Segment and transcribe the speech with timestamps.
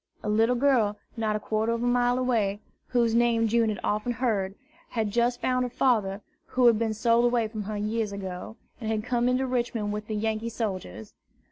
[0.23, 4.13] A little girl, not a quarter of a mile away, whose name June had often
[4.13, 4.55] heard,
[4.89, 8.89] had just found her father, who had been sold away from her years ago, and
[8.89, 11.13] had come into Richmond with the Yankee soldiers.